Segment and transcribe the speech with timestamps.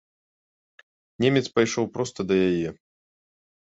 [1.25, 2.69] Немец пайшоў проста да яе.